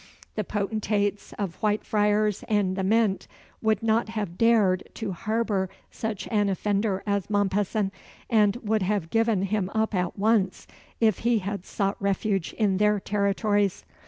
[0.33, 3.27] The potentates of Whitefriars and the Mint
[3.61, 7.91] would not have dared to harbour such an offender as Mompesson,
[8.27, 10.65] and would have given him up at once
[10.99, 13.85] if he had sought refuge in their territories.